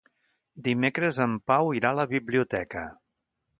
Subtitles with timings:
[0.67, 2.89] Dimecres en Pau irà a la biblioteca.